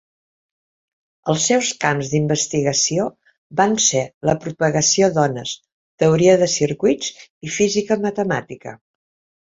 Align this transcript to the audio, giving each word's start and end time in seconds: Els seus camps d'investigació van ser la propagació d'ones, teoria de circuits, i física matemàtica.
Els 1.33 1.43
seus 1.49 1.69
camps 1.83 2.09
d'investigació 2.13 3.05
van 3.61 3.77
ser 3.91 4.03
la 4.31 4.37
propagació 4.47 5.13
d'ones, 5.19 5.55
teoria 6.05 6.37
de 6.45 6.53
circuits, 6.59 7.17
i 7.51 7.57
física 7.61 8.05
matemàtica. 8.09 8.79